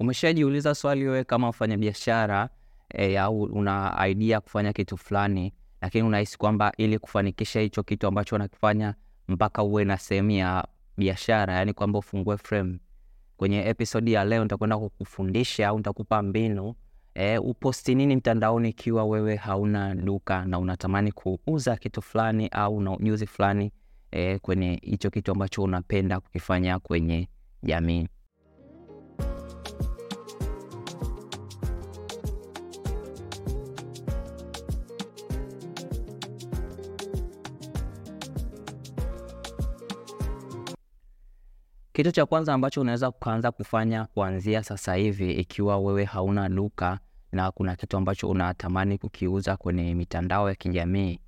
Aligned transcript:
Umeshajiuliza 0.00 0.74
swali 0.74 1.04
wewe 1.06 1.24
kama 1.24 1.48
mfanyabiashara 1.48 2.48
e, 2.94 3.18
au 3.18 3.42
una 3.42 3.96
idea 4.08 4.40
kufanya 4.40 4.72
kitu 4.72 4.96
fulani, 4.96 5.52
lakini 5.80 6.04
unahisi 6.08 6.38
kwamba 6.38 6.72
ili 6.76 6.98
kufanikisha 6.98 7.60
hicho 7.60 7.82
kitu 7.82 8.06
ambacho 8.06 8.36
unakifanya 8.36 8.94
mpaka 9.28 9.62
uwe 9.62 9.84
na 9.84 9.98
sehemu 9.98 10.30
ya 10.30 10.68
biashara, 10.96 11.54
yani 11.54 11.72
kwamba 11.72 11.98
ufungue 11.98 12.36
frame. 12.36 12.78
Kwenye 13.36 13.68
episodi 13.68 14.12
ya 14.12 14.24
leo 14.24 14.42
nitakwenda 14.42 14.78
kukufundisha 14.78 15.68
au 15.68 15.76
nitakupa 15.78 16.22
mbinu 16.22 16.74
e, 17.14 17.38
uposti 17.38 17.94
nini 17.94 18.16
mtandaoni 18.16 18.68
ikiwa 18.68 19.04
wewe 19.04 19.36
hauna 19.36 19.94
duka 19.94 20.44
na 20.44 20.58
unatamani 20.58 21.12
kuuza 21.12 21.76
kitu 21.76 22.02
fulani 22.02 22.48
au 22.48 22.76
una 22.76 22.92
ujuzi 22.96 23.26
fulani 23.26 23.72
e, 24.10 24.38
kwenye 24.38 24.80
hicho 24.82 25.10
kitu 25.10 25.32
ambacho 25.32 25.62
unapenda 25.62 26.20
kukifanya 26.20 26.78
kwenye 26.78 27.28
jamii. 27.62 28.08
Kitu 41.98 42.12
cha 42.12 42.26
kwanza 42.26 42.54
ambacho 42.54 42.80
unaweza 42.80 43.10
kuanza 43.10 43.52
kufanya 43.52 44.04
kuanzia 44.04 44.62
sasa 44.64 44.94
hivi, 44.94 45.32
ikiwa 45.32 45.78
wewe 45.78 46.04
hauna 46.04 46.48
duka 46.48 46.98
na 47.32 47.50
kuna 47.50 47.76
kitu 47.76 47.96
ambacho 47.96 48.28
unatamani 48.28 48.98
kukiuza 48.98 49.56
kwenye 49.56 49.94
mitandao 49.94 50.48
ya 50.48 50.54
kijamii, 50.54 51.20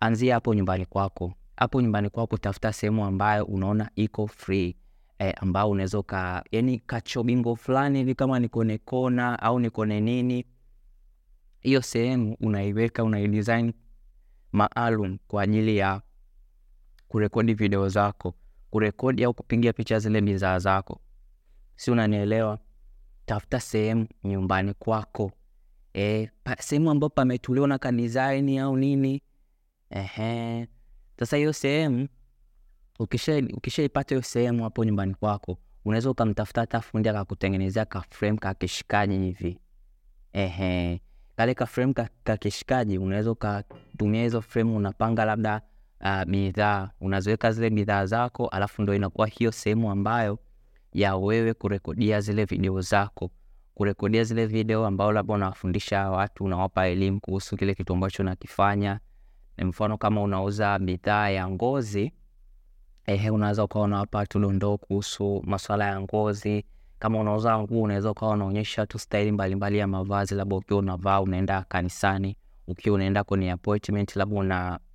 anzia 0.00 0.34
hapo 0.34 0.54
nyumbani 0.54 0.86
kwako. 0.86 1.32
Hapo 1.56 1.80
nyumbani 1.82 2.10
kwako, 2.10 2.36
tafuta 2.38 2.72
sehemu 2.72 3.04
ambayo 3.04 3.44
unaona 3.44 3.90
iko 3.96 4.26
free 4.26 4.76
e, 5.18 5.30
ambao 5.30 5.70
unaweza 5.70 6.02
ka 6.02 6.44
yani 6.52 6.78
kachobingo 6.78 7.56
fulani 7.56 7.98
hivi, 7.98 8.14
kama 8.14 8.38
ni 8.38 8.78
kona 8.78 9.42
au 9.42 9.60
ni 9.60 10.00
nini, 10.00 10.46
hiyo 11.60 11.82
sehemu 11.82 12.36
unaiweka, 12.40 13.04
unaidesign 13.04 13.72
maalum 14.52 15.18
kwa 15.28 15.42
ajili 15.42 15.76
ya 15.76 16.00
kurekodi 17.08 17.54
video 17.54 17.88
zako 17.88 18.34
kurekodi 18.70 19.24
au 19.24 19.34
kupiga 19.34 19.72
picha 19.72 19.98
zile 19.98 20.20
bidhaa 20.20 20.58
zako, 20.58 21.00
si 21.76 21.90
unanielewa? 21.90 22.58
Tafuta 23.26 23.60
sehemu 23.60 24.06
nyumbani 24.24 24.74
kwako 24.74 25.32
e, 25.94 26.30
sehemu 26.58 26.90
ambayo 26.90 27.10
pametuliwa 27.10 27.68
na 27.68 27.78
kadesign 27.78 28.58
au 28.58 28.76
nini. 28.76 29.22
Ehe, 29.90 30.68
sasa 31.18 31.36
hiyo 31.36 31.52
sehemu 31.52 32.08
ukishaipata, 32.98 33.56
ukisha 33.56 33.82
hiyo 34.08 34.22
sehemu 34.22 34.62
hapo 34.62 34.84
nyumbani 34.84 35.14
kwako, 35.14 35.58
unaweza 35.84 36.10
ukamtafuta 36.10 36.60
hata 36.60 36.80
fundi 36.80 37.08
akakutengenezea 37.08 37.84
ka 37.84 38.04
frame 38.10 38.38
ka 38.38 38.54
kishikaji 38.54 39.18
hivi. 39.18 39.58
Ehe, 40.32 41.00
kale 41.36 41.54
ka 41.54 41.66
frame 41.66 41.94
ka 42.24 42.36
kishikaji 42.36 42.98
unaweza 42.98 43.30
ukatumia 43.30 44.22
hizo 44.22 44.42
frame, 44.42 44.72
unapanga 44.76 45.24
labda 45.24 45.62
Uh, 46.04 46.24
bidhaa 46.24 46.90
unaziweka 47.00 47.52
zile 47.52 47.70
bidhaa 47.70 48.06
zako, 48.06 48.46
alafu 48.48 48.82
ndo 48.82 48.94
inakuwa 48.94 49.26
hiyo 49.26 49.52
sehemu 49.52 49.90
ambayo 49.90 50.38
ya 50.92 51.16
wewe 51.16 51.54
kurekodia 51.54 52.20
zile 52.20 52.44
video 52.44 52.80
zako, 52.80 53.30
kurekodia 53.74 54.24
zile 54.24 54.46
video 54.46 54.86
ambao 54.86 55.12
labda 55.12 55.34
unawafundisha 55.34 56.10
watu, 56.10 56.44
unawapa 56.44 56.86
elimu 56.86 57.20
kuhusu 57.20 57.56
kile 57.56 57.74
kitu 57.74 57.92
ambacho 57.92 58.22
unakifanya. 58.22 59.00
Mfano 59.58 59.98
kama 59.98 60.22
unauza 60.22 60.78
bidhaa 60.78 61.28
ya 61.28 61.48
ngozi, 61.48 62.12
ehe, 63.06 63.30
unaweza 63.30 63.64
ukawa 63.64 63.84
unawapa 63.84 64.18
watu 64.18 64.78
kuhusu 64.78 65.42
masuala 65.46 65.84
ya 65.86 66.00
ngozi. 66.00 66.64
Kama 66.98 67.18
unauza 67.20 67.58
nguo, 67.58 67.82
unaweza 67.82 68.10
ukawa 68.10 68.32
unaonyesha 68.32 68.86
tu 68.86 68.98
staili 68.98 69.32
mbalimbali 69.32 69.78
ya 69.78 69.86
mavazi, 69.86 70.34
labda 70.34 70.56
ukiwa 70.56 70.78
unavaa 70.78 71.20
unaenda 71.20 71.62
kanisani, 71.68 72.36
ukiwa 72.66 72.94
unaenda 72.94 73.24
kwenye 73.24 73.50
appointment, 73.50 74.16
labda 74.16 74.36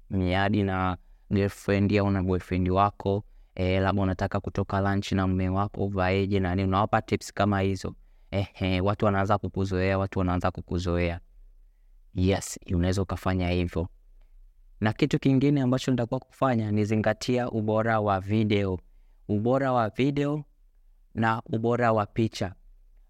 miadi 0.09 0.63
na 0.63 0.97
girlfriend 1.31 1.97
au 1.97 2.09
na 2.11 2.23
boyfriend 2.23 2.69
wako 2.69 3.23
e, 3.55 3.79
labda 3.79 4.01
unataka 4.01 4.39
kutoka 4.39 4.81
lunch 4.81 5.11
na 5.11 5.27
mume 5.27 5.49
wako 5.49 5.85
uvaeje 5.85 6.39
na 6.39 6.55
nini, 6.55 6.67
unawapa 6.67 7.01
tips 7.01 7.33
kama 7.33 7.59
hizo 7.61 7.95
ehe, 8.31 8.81
watu 8.81 9.05
wanaanza 9.05 9.37
kukuzoea, 9.37 9.97
watu 9.97 10.19
wanaanza 10.19 10.51
kukuzoea. 10.51 11.19
Yes, 12.13 12.59
unaweza 12.73 13.01
ukafanya 13.01 13.49
hivyo. 13.49 13.87
Na 14.81 14.93
kitu 14.93 15.19
kingine 15.19 15.61
ambacho 15.61 15.91
nitakuwa 15.91 16.19
kufanya 16.19 16.71
ni 16.71 16.85
zingatia 16.85 17.49
ubora 17.49 17.99
wa 17.99 18.19
video, 18.19 18.79
ubora 19.27 19.71
wa 19.73 19.89
video 19.89 20.43
na 21.13 21.41
ubora 21.45 21.93
wa 21.93 22.05
picha. 22.05 22.53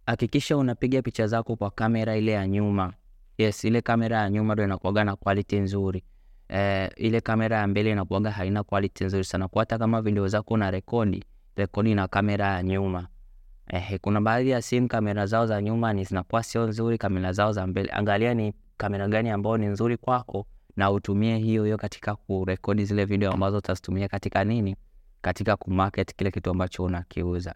Hakikisha 0.05 0.57
unapiga 0.57 1.01
picha 1.01 1.27
zako 1.27 1.55
kwa 1.55 1.71
kamera 1.71 2.17
ile 2.17 2.31
ya 2.31 2.47
nyuma. 2.47 2.93
Yes, 3.37 3.63
ile 3.63 3.81
kamera 3.81 4.17
ya 4.17 4.29
nyuma 4.29 4.53
ndio 4.53 4.65
inakuwaga 4.65 5.03
na 5.03 5.15
quality 5.15 5.59
nzuri. 5.59 6.03
Eh, 6.49 6.89
ile 6.95 7.21
kamera 7.21 7.57
ya 7.57 7.67
mbele 7.67 7.91
inakuwaga 7.91 8.31
haina 8.31 8.63
quality 8.63 9.03
nzuri 9.05 9.23
sana, 9.23 9.47
kwa 9.47 9.61
hata 9.61 9.77
kama 9.77 10.01
video 10.01 10.27
zako 10.27 10.53
una 10.53 10.71
rekodi 10.71 11.23
rekodi 11.55 11.95
na 11.95 12.07
kamera 12.07 12.45
ya 12.47 12.63
nyuma. 12.63 13.07
Eh, 13.69 13.99
kuna 14.01 14.21
baadhi 14.21 14.49
ya 14.49 14.61
simu 14.61 14.87
kamera 14.87 15.25
zao 15.25 15.45
za 15.47 15.61
nyuma 15.61 15.93
ni 15.93 16.03
zinakuwa 16.03 16.43
sio 16.43 16.67
nzuri, 16.67 16.97
kamera 16.97 17.31
zao 17.31 17.51
za 17.51 17.67
mbele. 17.67 17.89
Angalia 17.93 18.33
ni 18.33 18.53
kamera 18.77 19.07
gani 19.07 19.29
ambayo 19.29 19.57
ni 19.57 19.65
nzuri 19.65 19.97
kwako, 19.97 20.47
na 20.75 20.91
utumie 20.91 21.37
hiyo 21.37 21.63
hiyo 21.63 21.77
katika 21.77 22.15
kurekodi 22.15 22.85
zile 22.85 23.05
video 23.05 23.31
ambazo 23.31 23.57
utazitumia 23.57 24.07
katika 24.07 24.43
nini, 24.43 24.75
katika 25.21 25.55
kumarket 25.55 26.15
kile 26.15 26.31
kitu 26.31 26.49
ambacho 26.49 26.83
unakiuza. 26.83 27.55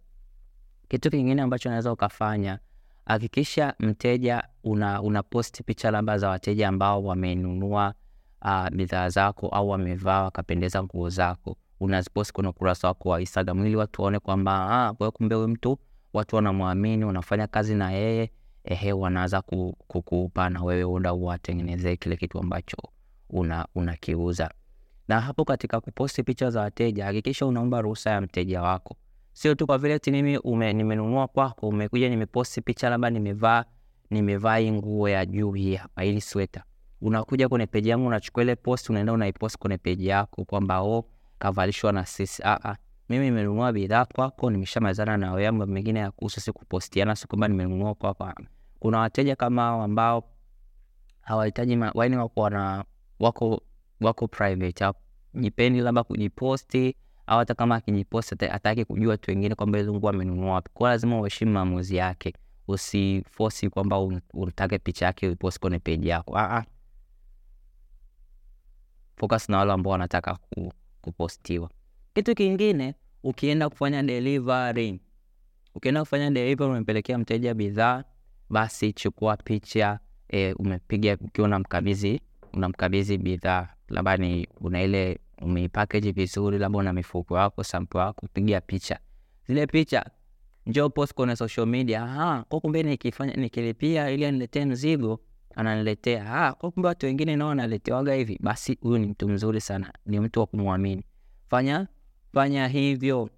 Kitu 0.87 1.09
kingine 1.11 1.41
ambacho 1.41 1.69
unaweza 1.69 1.91
ukafanya 1.91 2.59
hakikisha 3.05 3.73
mteja 3.79 4.43
una, 4.63 5.01
una 5.01 5.23
post 5.23 5.63
picha 5.63 5.91
labda 5.91 6.17
za 6.17 6.29
wateja 6.29 6.67
ambao 6.67 7.03
wamenunua 7.03 7.93
bidhaa 8.71 9.09
zako 9.09 9.47
au 9.47 9.69
wamevaa 9.69 10.23
wakapendeza 10.23 10.83
nguo 10.83 11.09
zako, 11.09 11.57
unaziposti 11.79 12.33
kwenye 12.33 12.49
ukurasa 12.49 12.87
wako 12.87 13.09
wa 13.09 13.19
Instagram 13.21 13.65
ili 13.65 13.75
watu 13.75 14.01
waone 14.01 14.19
kwamba 14.19 14.69
ah, 14.87 14.93
kwa 14.93 15.11
kumbe 15.11 15.35
huyu 15.35 15.47
mtu 15.47 15.79
watu 16.13 16.35
wanamwamini, 16.35 17.05
unafanya 17.05 17.47
kazi 17.47 17.75
na 17.75 17.91
yeye 17.91 18.31
ehe, 18.63 18.93
wanaanza 18.93 19.41
kukupa 19.87 20.49
na 20.49 20.63
wewe 20.63 20.83
unda 20.83 21.13
uwatengenezee 21.13 21.95
kile 21.95 22.17
kitu 22.17 22.39
ambacho 22.39 22.77
una. 23.29 23.67
Na 25.07 25.19
hapo 25.21 25.45
katika 25.45 25.81
kuposti 25.81 26.23
picha 26.23 26.49
za 26.49 26.61
wateja, 26.61 27.05
hakikisha 27.05 27.45
unaomba 27.45 27.81
ruhusa 27.81 28.09
ya 28.11 28.21
mteja 28.21 28.61
wako, 28.61 28.95
sio 29.33 29.55
tu 29.55 29.65
kwa 29.67 29.77
vile 29.77 29.99
ti 29.99 30.11
mimi 30.11 30.39
nimenunua 30.73 31.27
kwako, 31.27 31.67
umekuja 31.67 32.09
nimeposti 32.09 32.61
picha 32.61 32.89
labda 32.89 33.09
nimevaa 33.09 33.63
nimevaa 34.09 34.57
hii 34.57 34.71
nguo 34.71 35.09
ya 35.09 35.25
juu 35.25 35.51
hii 35.51 35.75
hapa, 35.75 36.05
ili 36.05 36.21
sweta 36.21 36.63
unakuja 37.01 37.49
kwenye 37.49 37.65
peji 37.67 37.89
yangu 37.89 38.07
unachukua 38.07 38.43
ile 38.43 38.55
post 38.55 38.89
unaenda 38.89 39.13
unaipost 39.13 39.57
kwenye 39.57 39.77
peji 39.77 40.07
yako 40.07 40.45
kwamba 40.45 40.81
o 40.81 41.05
kavalishwa 41.39 41.91
na 41.91 42.05
sisi. 42.05 42.41
Ah, 42.45 42.59
ah, 42.69 42.75
mimi 43.09 43.25
nimenunua 43.25 43.73
bidhaa 43.73 44.05
kwako, 44.05 44.49
nimeshamalizana 44.49 45.17
na 45.17 45.33
wewe, 45.33 45.51
mambo 45.51 45.65
mengine 45.65 45.99
ya 45.99 46.11
kuhusu 46.11 46.41
si 46.41 46.51
kupostiana, 46.51 47.15
si 47.15 47.27
kwamba 47.27 47.47
nimenunua 47.47 47.95
kwako. 47.95 48.33
Kuna 48.79 48.99
wateja 48.99 49.35
kama 49.35 49.61
hao 49.61 49.81
ambao 49.83 50.23
hawahitaji 51.21 51.77
waini, 51.93 52.17
wako 52.17 52.41
wana 52.41 52.85
wako 53.19 53.61
wako 54.01 54.27
private, 54.27 54.91
jipendi 55.33 55.79
labda 55.81 56.03
kujiposti, 56.03 56.95
au 57.27 57.37
hata 57.39 57.55
kama 57.55 57.75
akijiposti 57.75 58.45
hataki 58.45 58.85
kujua 58.85 59.11
watu 59.11 59.31
wengine 59.31 59.55
kwamba 59.55 59.79
ile 59.79 59.91
nguo 59.91 60.09
amenunua 60.09 60.53
wapi. 60.53 60.69
Kwa 60.73 60.89
lazima 60.89 61.19
uheshimu 61.19 61.51
maamuzi 61.51 61.95
yake, 61.95 62.33
usifosi 62.67 63.69
kwamba 63.69 63.99
unataka 64.33 64.79
picha 64.79 65.05
yake 65.05 65.27
uiposti 65.27 65.59
kwenye 65.59 65.79
peji 65.79 66.07
yako. 66.07 66.37
Ah, 66.37 66.57
ah 66.57 66.63
focus 69.19 69.49
na 69.49 69.57
wale 69.57 69.71
ambao 69.71 69.91
wanataka 69.91 70.37
kupostiwa. 71.01 71.69
Kitu 72.13 72.35
kingine, 72.35 72.95
ukienda 73.23 73.69
kufanya 73.69 74.03
delivery, 74.03 74.99
ukienda 75.75 76.01
kufanya 76.01 76.31
delivery, 76.31 76.71
umepelekea 76.71 77.17
mteja 77.17 77.53
bidhaa, 77.53 78.03
basi 78.49 78.93
chukua 78.93 79.37
picha 79.37 79.99
e, 80.29 80.53
umepiga 80.53 81.17
ukiwa 81.21 81.47
unamkabidhi 81.47 82.21
unamkabidhi 82.53 83.17
bidhaa, 83.17 83.67
labda 83.89 84.17
ni 84.17 84.47
una 84.61 84.83
ile 84.83 85.19
umeipackage 85.41 86.11
vizuri, 86.11 86.57
labda 86.57 86.79
una 86.79 86.93
mifuko 86.93 87.37
yako 87.37 87.63
sampo 87.63 87.99
yako, 87.99 88.27
piga 88.33 88.61
picha 88.61 88.99
zile 89.47 89.67
picha, 89.67 90.05
njoo 90.65 90.89
post 90.89 91.13
kwenye 91.13 91.35
social 91.35 91.67
media. 91.67 92.03
Ah, 92.03 92.43
kwa 92.49 92.59
kumbe 92.59 92.83
nikifanya 92.83 93.33
nikilipia 93.33 94.09
ili 94.09 94.25
aniletee 94.25 94.65
mzigo 94.65 95.19
ananiletea 95.59 96.33
ah, 96.35 96.53
kumbe 96.53 96.87
watu 96.87 97.05
wengine 97.05 97.35
nao 97.35 97.47
wanaletewaga 97.47 98.13
hivi, 98.13 98.39
basi 98.41 98.77
huyu 98.81 98.97
ni 98.97 99.07
mtu 99.07 99.29
mzuri 99.29 99.61
sana, 99.61 99.93
ni 100.05 100.19
mtu 100.19 100.39
wa 100.39 100.45
kumwamini. 100.45 101.03
Fanya 101.49 101.87
fanya 102.33 102.67
hivyo, 102.67 103.29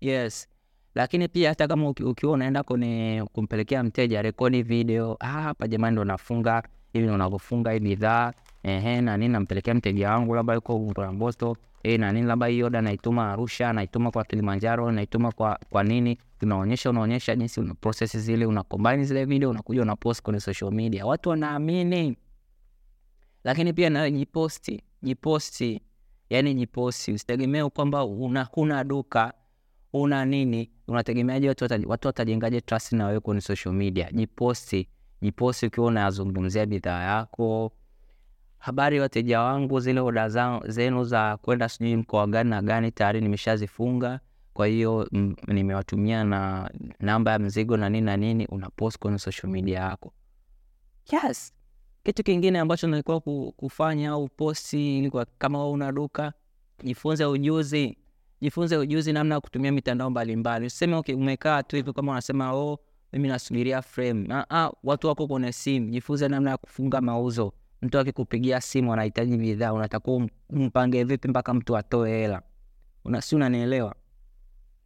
yes. 0.00 0.48
Lakini 0.94 1.28
pia 1.28 1.48
hata 1.48 1.68
kama 1.68 1.88
ukiwa 1.88 2.32
unaenda 2.32 2.62
kwenye 2.62 3.24
kumpelekea 3.32 3.82
mteja, 3.82 4.22
rekodi 4.22 4.62
video. 4.62 5.16
Ah, 5.20 5.26
hapa 5.26 5.68
jamani, 5.68 5.92
ndo 5.94 6.04
nafunga 6.04 6.62
hivi, 6.92 7.06
ndo 7.06 7.16
navyofunga 7.16 7.72
hii 7.72 7.80
bidhaa 7.80 8.32
ehe, 8.62 9.00
na 9.00 9.16
nini, 9.16 9.32
nampelekea 9.32 9.74
mteja 9.74 10.10
wangu 10.10 10.34
labda 10.34 10.54
yuko 10.54 10.78
Mboto 11.12 11.56
eh, 11.82 12.00
na 12.00 12.12
nini, 12.12 12.26
labda 12.26 12.46
hii 12.46 12.62
oda 12.62 12.82
naituma 12.82 13.32
Arusha, 13.32 13.72
naituma 13.72 14.10
kwa 14.10 14.24
Kilimanjaro, 14.24 14.92
naituma 14.92 15.32
kwa 15.32 15.58
kwa 15.70 15.82
nini, 15.84 16.18
unaonyesha 16.46 16.90
unaonyesha 16.90 17.36
jinsi 17.36 17.60
una 17.60 17.74
process 17.74 18.16
zile, 18.16 18.46
una 18.46 18.62
combine 18.62 19.04
zile 19.04 19.24
video, 19.24 19.50
unakuja 19.50 19.82
una 19.82 19.96
post 19.96 20.22
kwenye 20.22 20.40
social 20.40 20.72
media, 20.72 21.06
watu 21.06 21.28
wanaamini. 21.28 22.16
Lakini 23.44 23.72
pia 23.72 23.90
nawe 23.90 24.10
jiposti, 24.10 24.82
jiposti, 25.02 25.80
yani 26.30 26.54
jiposti, 26.54 27.12
usitegemee 27.12 27.68
kwamba 27.68 28.04
una 28.04 28.44
kuna 28.44 28.84
duka 28.84 29.32
una 29.92 30.24
nini, 30.24 30.70
unategemeaje 30.88 31.48
watu 31.48 31.64
wata, 31.64 31.80
watu 31.86 32.08
watajengaje 32.08 32.60
trust 32.60 32.92
na 32.92 33.06
wewe 33.06 33.20
kwenye 33.20 33.40
social 33.40 33.74
media? 33.74 34.12
Jiposti, 34.12 34.88
jiposti 35.22 35.66
ukiwa 35.66 35.86
unazungumzia 35.86 36.66
bidhaa 36.66 37.02
yako. 37.02 37.72
Habari 38.58 39.00
wateja 39.00 39.40
wangu, 39.40 39.80
zile 39.80 40.00
oda 40.00 40.28
zenu 40.68 41.04
za 41.04 41.36
kwenda 41.36 41.68
sijui 41.68 41.96
mkoa 41.96 42.26
gani 42.26 42.50
na 42.50 42.62
gani 42.62 42.90
tayari 42.90 43.20
nimeshazifunga 43.20 44.20
kwa 44.54 44.66
hiyo 44.66 45.08
nimewatumia 45.46 46.24
na 46.24 46.70
namba 47.00 47.32
ya 47.32 47.38
mzigo 47.38 47.76
na 47.76 47.88
nini 47.90 48.06
na 48.06 48.16
nini, 48.16 48.46
unapost 48.46 48.98
kwenye 48.98 49.18
social 49.18 49.52
media 49.52 49.78
yako. 49.80 50.12
Yes. 51.12 51.52
Kitu 52.04 52.22
kingine 52.22 52.58
ambacho 52.58 52.86
nalikuwa 52.86 53.20
kufanya 53.56 54.10
au 54.10 54.28
posti 54.28 54.98
ilikuwa 54.98 55.26
kama 55.38 55.68
una 55.70 55.92
duka, 55.92 56.32
jifunze 56.84 57.24
ujuzi, 57.24 57.96
jifunze 58.40 58.76
ujuzi 58.76 59.12
namna 59.12 59.34
ya 59.34 59.40
kutumia 59.40 59.72
mitandao 59.72 60.10
mbalimbali. 60.10 60.66
Usiseme 60.66 60.94
okay, 60.96 61.14
umekaa 61.14 61.62
tu 61.62 61.76
hivi 61.76 61.92
kama 61.92 62.12
unasema 62.12 62.52
oh, 62.54 62.78
mimi 63.12 63.28
nasubiria 63.28 63.82
frame. 63.82 64.26
Ah, 64.30 64.44
ah, 64.50 64.70
watu 64.84 65.06
wako 65.06 65.26
kwenye 65.26 65.52
simu, 65.52 65.90
jifunze 65.90 66.28
namna 66.28 66.50
ya 66.50 66.56
kufunga 66.56 67.00
mauzo. 67.00 67.52
Mtu 67.82 67.98
akikupigia 67.98 68.60
simu 68.60 68.92
anahitaji 68.92 69.36
bidhaa, 69.36 69.72
unatakiwa 69.72 70.28
mpange 70.50 71.04
vipi 71.04 71.28
mpaka 71.28 71.54
mtu 71.54 71.76
atoe 71.76 72.10
hela. 72.20 72.42
Una 73.04 73.20
si 73.20 73.36
unanielewa? 73.36 73.94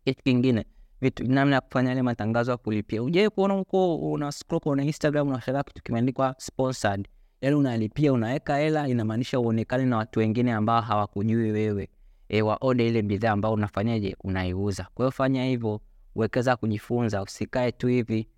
Kitu 0.06 0.22
kingine 0.22 0.64
vitu 1.00 1.24
namna 1.24 1.54
ya 1.54 1.60
kufanya 1.60 1.88
yale 1.88 2.02
matangazo 2.02 2.50
ya 2.50 2.56
kulipia. 2.56 3.02
Ujai 3.02 3.30
kuona 3.30 3.54
huko 3.54 3.96
una 3.96 4.32
scroll 4.32 4.60
kwa 4.60 4.82
Instagram 4.82 5.28
unashangaa 5.28 5.62
kitu 5.62 5.82
kimeandikwa 5.82 6.34
sponsored, 6.38 7.08
yaani 7.40 7.56
unalipia 7.56 8.12
unaweka 8.12 8.56
hela, 8.56 8.88
inamaanisha 8.88 9.40
uonekane 9.40 9.84
na 9.84 9.96
watu 9.96 10.18
wengine 10.18 10.52
ambao 10.52 10.80
hawakujui 10.80 11.50
wewe 11.50 11.88
e, 12.28 12.42
waode 12.42 12.88
ile 12.88 13.02
bidhaa 13.02 13.30
ambayo 13.32 13.54
unafanyaje 13.54 14.16
unaiuza. 14.24 14.86
Kwa 14.94 15.04
hiyo 15.04 15.10
fanya 15.10 15.44
hivyo, 15.44 15.80
wekeza 16.14 16.56
kujifunza, 16.56 17.22
usikae 17.22 17.72
tu 17.72 17.86
hivi, 17.88 18.28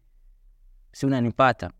si 0.93 1.06
unanipata? 1.06 1.71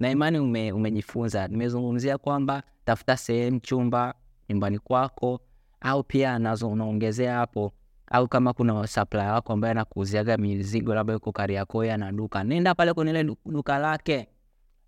Na 0.00 0.10
imani 0.10 0.38
ume, 0.38 0.72
umejifunza. 0.72 1.48
Nimezungumzia 1.48 2.18
kwamba 2.18 2.62
tafuta 2.84 3.16
sehemu, 3.16 3.60
chumba 3.60 4.14
nyumbani 4.48 4.78
kwako, 4.78 5.40
au 5.80 6.04
pia 6.04 6.38
nazo 6.38 6.68
unaongezea 6.70 7.34
hapo 7.34 7.72
au 8.10 8.28
kama 8.28 8.52
kuna 8.52 8.86
supplier 8.86 9.32
wako 9.32 9.52
ambaye 9.52 9.70
anakuuziaga 9.72 10.36
mizigo 10.36 10.94
labda 10.94 11.12
yuko 11.12 11.32
Kariakoo 11.32 11.82
ana 11.82 12.12
duka, 12.12 12.44
nenda 12.44 12.74
pale 12.74 12.92
kwenye 12.94 13.10
ile 13.10 13.36
duka 13.46 13.78
lake, 13.78 14.28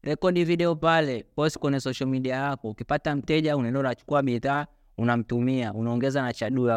rekodi 0.02 0.44
video 0.44 0.74
pale, 0.76 1.22
post 1.36 1.58
kwenye 1.58 1.80
social 1.80 2.08
media 2.10 2.36
yako. 2.36 2.70
Ukipata 2.70 3.16
mteja, 3.16 3.56
unaenda 3.56 3.80
unachukua 3.80 4.22
bidhaa 4.22 4.66
unamtumia, 4.98 5.74
unaongeza 5.74 6.22
na 6.22 6.32
chajuu 6.32 6.70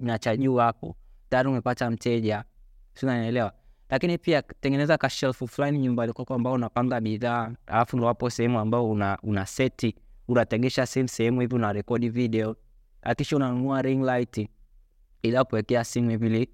na 0.00 0.18
chajuu 0.18 0.56
hapo, 0.56 0.96
tayari 1.28 1.48
umepata 1.48 1.90
mteja, 1.90 2.44
si 2.94 3.06
unanielewa? 3.06 3.52
Lakini 3.90 4.18
pia 4.18 4.42
tengeneza 4.42 4.98
ka 4.98 5.10
shelf 5.10 5.42
fulani 5.50 5.78
nyumbani 5.78 6.12
kwako 6.12 6.34
ambao 6.34 6.52
unapanga 6.52 7.00
bidhaa, 7.00 7.50
alafu 7.66 7.96
ndo 7.96 8.06
hapo 8.06 8.30
sehemu 8.30 8.58
ambao 8.58 8.90
una, 8.90 9.18
una 9.22 9.46
seti. 9.46 9.94
Unategesha 10.28 10.86
sehemu 10.86 11.08
sehemu 11.08 11.40
hivi, 11.40 11.54
una 11.54 11.72
rekodi 11.72 12.08
video, 12.08 12.56
hakisha 13.02 13.36
unanunua 13.36 13.82
ring 13.82 14.04
light 14.04 14.48
ila 15.22 15.44
kuwekea 15.44 15.84
simu 15.84 16.10
hivi 16.10 16.48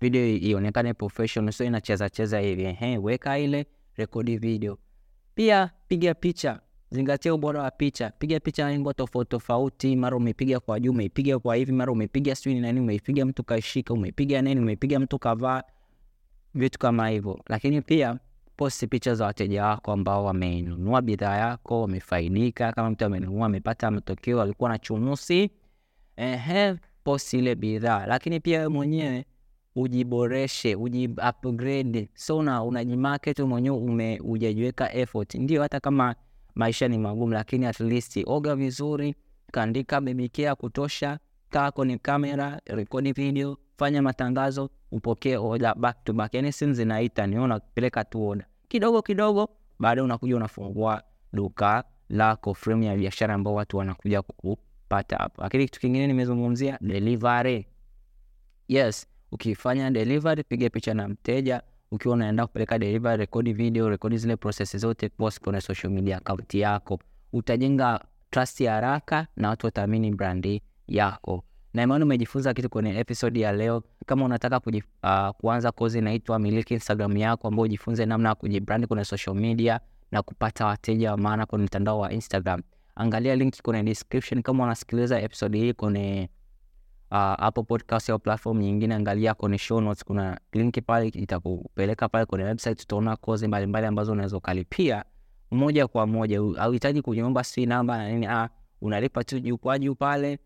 video 0.00 0.26
ionekane 0.26 0.94
professional, 0.94 1.52
sio 1.52 1.66
inacheza 1.66 2.10
cheza 2.10 2.40
hivi. 2.40 2.62
Ehe, 2.64 2.98
weka 2.98 3.38
ile 3.38 3.66
rekodi 3.96 4.36
video. 4.38 4.78
Pia 5.34 5.70
piga 5.88 6.14
picha, 6.14 6.60
zingatia 6.90 7.34
ubora 7.34 7.62
wa 7.62 7.70
picha. 7.70 8.10
Piga 8.18 8.40
picha 8.40 8.68
lengo 8.68 8.92
tofauti 8.92 9.30
tofauti, 9.30 9.96
mara 9.96 10.16
umepiga 10.16 10.60
kwa 10.60 10.80
juu, 10.80 10.90
umeipiga 10.90 11.38
kwa 11.38 11.56
hivi, 11.56 11.72
mara 11.72 11.92
umepiga 11.92 12.34
sijui 12.34 12.60
nani, 12.60 12.80
umeipiga 12.80 13.24
mtu 13.26 13.44
kaishika, 13.44 13.94
umeipiga 13.94 14.42
nini, 14.42 14.60
umeipiga 14.60 15.00
mtu 15.00 15.18
kavaa, 15.18 15.62
vitu 16.54 16.78
kama 16.78 17.08
hivyo. 17.08 17.40
Lakini 17.48 17.82
pia 17.82 18.18
posti 18.56 18.86
picha 18.86 19.14
za 19.14 19.24
wateja 19.26 19.64
wako 19.66 19.92
ambao 19.92 20.24
wamenunua 20.24 21.02
bidhaa 21.02 21.36
yako, 21.36 21.80
wamefaidika. 21.80 22.72
Kama 22.72 22.90
mtu 22.90 23.04
amenunua 23.04 23.46
amepata 23.46 23.90
matokeo, 23.90 24.42
alikuwa 24.42 24.70
na 24.70 24.78
chunusi, 24.78 25.50
ehe 26.16 26.74
posti 27.04 27.38
ile 27.38 27.54
bidhaa, 27.54 28.06
lakini 28.06 28.40
pia 28.40 28.58
wewe 28.58 28.68
mwenyewe 28.68 29.24
ujiboreshe, 29.76 30.74
ujiupgrade. 30.74 32.08
So 32.14 32.38
una 32.38 32.62
unajimarket 32.62 33.38
mwenyewe, 33.40 33.76
ume 33.76 34.16
hujajiweka 34.18 34.92
effort. 34.94 35.34
Ndio 35.34 35.62
hata 35.62 35.80
kama 35.80 36.14
maisha 36.54 36.88
ni 36.88 36.98
magumu, 36.98 37.32
lakini 37.32 37.66
at 37.66 37.80
least 37.80 38.20
oga 38.26 38.56
vizuri, 38.56 39.14
kaandika 39.52 40.00
bebikea 40.00 40.54
kutosha, 40.54 41.18
kaa 41.50 41.70
kwenye 41.70 41.98
kamera, 41.98 42.60
rekodi 42.66 43.12
video, 43.12 43.56
fanya 43.78 44.02
matangazo, 44.02 44.70
upokee 44.92 45.36
oda 45.36 45.74
back 45.74 46.04
to 46.04 46.12
back. 46.12 46.34
Yani 46.34 46.52
simu 46.52 46.72
zinaita, 46.72 47.26
ni 47.26 47.38
unapeleka 47.38 48.04
tu 48.04 48.28
oda 48.28 48.46
kidogo 48.68 49.02
kidogo, 49.02 49.48
baadaye 49.78 50.04
unakuja 50.04 50.36
unafungua 50.36 51.02
duka 51.32 51.84
lako, 52.08 52.54
fremu 52.54 52.82
ya 52.82 52.96
biashara 52.96 53.34
ambao 53.34 53.54
watu 53.54 53.76
wanakuja 53.76 54.22
kuku 54.22 54.58
pata 54.88 55.16
hapo. 55.16 55.42
Lakini 55.42 55.64
kitu 55.64 55.80
kingine 55.80 56.06
nimezungumzia 56.06 56.78
delivery. 56.80 57.66
Yes, 58.68 59.06
ukifanya 59.32 59.90
delivery, 59.90 60.42
piga 60.44 60.70
picha 60.70 60.94
na 60.94 61.08
mteja. 61.08 61.62
Ukiwa 61.90 62.14
unaenda 62.14 62.46
kupeleka 62.46 62.78
delivery, 62.78 63.16
rekodi 63.16 63.52
video, 63.52 63.88
rekodi 63.88 64.18
zile 64.18 64.36
process 64.36 64.76
zote, 64.76 65.08
post 65.08 65.40
kwenye 65.40 65.60
social 65.60 65.92
media 65.92 66.16
account 66.16 66.54
yako. 66.54 66.98
Utajenga 67.32 68.04
trust 68.30 68.64
haraka 68.66 69.26
na 69.36 69.48
watu 69.48 69.66
wataamini 69.66 70.14
brandi 70.14 70.62
yako. 70.88 71.44
Na 71.74 71.82
imani 71.82 72.04
umejifunza 72.04 72.54
kitu 72.54 72.68
kwenye 72.70 72.98
episode 72.98 73.40
ya 73.40 73.52
leo. 73.52 73.82
Kama 74.06 74.24
unataka 74.24 74.60
kujif, 74.60 74.84
uh, 75.02 75.28
kuanza 75.30 75.72
kozi 75.72 75.98
inaitwa 75.98 76.38
miliki 76.38 76.74
Instagram 76.74 77.16
yako, 77.16 77.48
ambao 77.48 77.64
ujifunze 77.64 78.06
namna 78.06 78.28
ya 78.28 78.34
kujibrand 78.34 78.86
kwenye 78.86 79.04
social 79.04 79.36
media 79.36 79.80
na 80.10 80.22
kupata 80.22 80.66
wateja 80.66 81.10
wa 81.10 81.16
maana 81.16 81.46
kwenye 81.46 81.64
mtandao 81.64 81.98
wa 81.98 82.12
Instagram 82.12 82.62
Angalia 82.96 83.36
link 83.36 83.62
kwenye 83.62 83.82
description. 83.82 84.42
Kama 84.42 84.64
unasikiliza 84.64 85.20
episode 85.20 85.58
hii 85.58 85.72
kwenye 85.72 86.28
uh, 87.10 87.16
Apple 87.18 87.62
Podcast 87.62 88.10
au 88.10 88.18
platform 88.18 88.58
nyingine, 88.58 88.94
angalia 88.94 89.34
kwenye 89.34 89.58
show 89.58 89.80
notes, 89.80 90.04
kuna 90.04 90.40
link 90.52 90.78
pale 90.86 91.08
itakupeleka 91.08 92.08
pale 92.08 92.26
kwenye 92.26 92.44
website. 92.44 92.82
Utaona 92.82 93.16
kozi 93.16 93.48
mbalimbali 93.48 93.86
ambazo 93.86 94.12
unaweza 94.12 94.36
ukalipia 94.36 95.04
moja 95.50 95.86
kwa 95.86 96.06
moja, 96.06 96.40
hauhitaji 96.56 97.02
kujiomba 97.02 97.44
si 97.44 97.66
namba 97.66 97.98
na 97.98 98.08
nini. 98.12 98.26
Ah, 98.26 98.48
unalipa 98.80 99.24
tu 99.24 99.40
juu 99.40 99.58
kwa 99.58 99.78
juu 99.78 99.94
pale. 99.94 100.38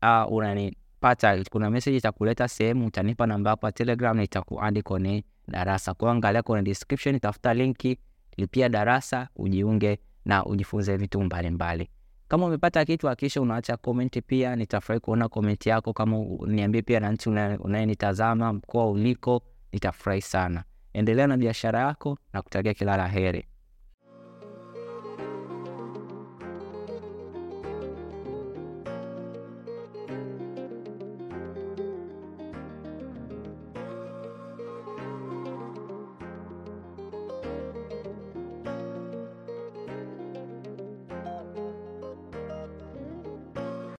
Ah, 0.00 0.26
unanipata, 0.26 1.44
kuna 1.50 1.70
message 1.70 1.96
itakuleta 1.96 2.48
sehemu, 2.48 2.86
utanipa 2.86 3.26
namba 3.26 3.50
yako 3.50 3.66
ya 3.66 3.72
Telegram 3.72 4.16
na 4.16 4.22
itakuandi 4.22 4.82
kwenye 4.82 5.24
darasa. 5.48 5.94
Kwa 5.94 6.12
angalia 6.12 6.42
kwenye 6.42 6.62
description, 6.64 7.20
tafuta 7.20 7.54
linki, 7.54 7.98
lipia 8.36 8.68
darasa, 8.68 9.28
ujiunge 9.36 9.98
na 10.24 10.44
ujifunze 10.46 10.96
vitu 10.96 11.20
mbalimbali. 11.22 11.88
Kama 12.28 12.46
umepata 12.46 12.84
kitu 12.84 13.06
hakikisha 13.06 13.40
unaacha 13.40 13.76
comment 13.76 14.22
pia, 14.26 14.56
nitafurahi 14.56 15.00
kuona 15.00 15.28
comment 15.28 15.66
yako. 15.66 15.92
Kama 15.92 16.16
niambie 16.46 16.82
pia 16.82 17.00
na 17.00 17.12
nchi 17.12 17.28
unayenitazama 17.58 18.52
mkoa 18.52 18.86
uliko, 18.90 19.42
nitafurahi 19.72 20.20
sana. 20.22 20.64
Endelea 20.92 21.26
na 21.26 21.36
biashara 21.36 21.80
yako 21.80 22.18
na 22.32 22.42
kutakia 22.42 22.74
kila 22.74 22.96
la 22.96 23.08
heri. 23.08 23.44